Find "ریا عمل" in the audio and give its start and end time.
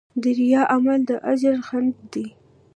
0.37-0.99